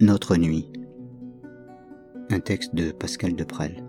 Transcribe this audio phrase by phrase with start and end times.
[0.00, 0.70] Notre nuit.
[2.30, 3.84] Un texte de Pascal Deprel.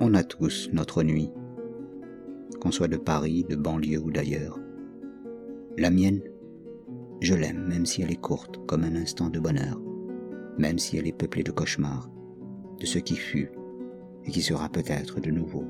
[0.00, 1.30] On a tous notre nuit,
[2.60, 4.58] qu'on soit de Paris, de banlieue ou d'ailleurs.
[5.78, 6.20] La mienne,
[7.20, 9.80] je l'aime même si elle est courte comme un instant de bonheur,
[10.58, 12.10] même si elle est peuplée de cauchemars,
[12.80, 13.50] de ce qui fut
[14.24, 15.64] et qui sera peut-être de nouveau.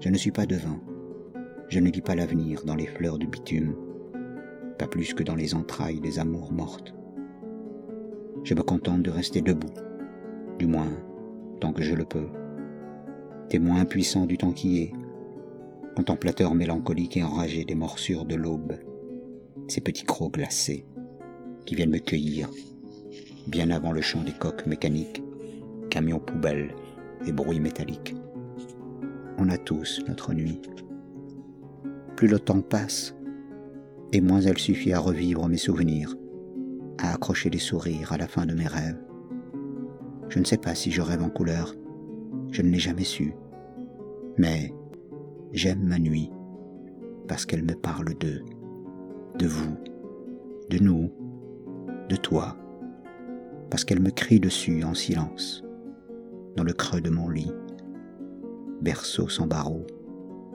[0.00, 0.80] Je ne suis pas devant,
[1.70, 3.76] je ne lis pas l'avenir dans les fleurs du bitume,
[4.76, 6.92] pas plus que dans les entrailles des amours mortes.
[8.42, 9.72] Je me contente de rester debout,
[10.58, 10.90] du moins
[11.60, 12.26] tant que je le peux,
[13.48, 14.92] témoin impuissant du temps qui est,
[15.94, 18.74] contemplateur mélancolique et enragé des morsures de l'aube,
[19.68, 20.84] ces petits crocs glacés
[21.66, 22.50] qui viennent me cueillir
[23.46, 25.22] bien avant le chant des coques mécaniques,
[25.88, 26.74] camions poubelles
[27.26, 28.16] et bruits métalliques.
[29.38, 30.60] On a tous notre nuit.
[32.20, 33.16] Plus le temps passe,
[34.12, 36.14] et moins elle suffit à revivre mes souvenirs,
[36.98, 39.00] à accrocher des sourires à la fin de mes rêves.
[40.28, 41.74] Je ne sais pas si je rêve en couleur,
[42.50, 43.32] je ne l'ai jamais su.
[44.36, 44.70] Mais
[45.52, 46.30] j'aime ma nuit
[47.26, 48.44] parce qu'elle me parle d'eux,
[49.38, 49.78] de vous,
[50.68, 51.10] de nous,
[52.10, 52.54] de toi,
[53.70, 55.64] parce qu'elle me crie dessus en silence,
[56.54, 57.54] dans le creux de mon lit,
[58.82, 59.86] berceau sans barreaux,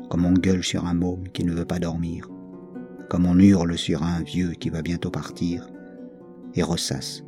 [0.09, 2.29] comme on gueule sur un môme qui ne veut pas dormir,
[3.09, 5.67] comme on hurle sur un vieux qui va bientôt partir,
[6.53, 7.23] et ressasse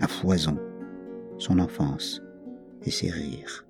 [0.00, 0.58] à foison
[1.38, 2.22] son enfance
[2.82, 3.66] et ses rires.